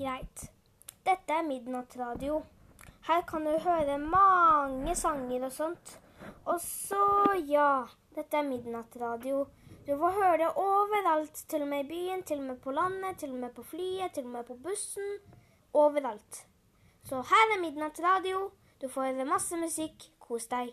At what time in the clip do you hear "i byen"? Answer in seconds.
11.84-12.24